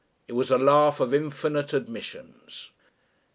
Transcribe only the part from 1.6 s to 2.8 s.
admissions.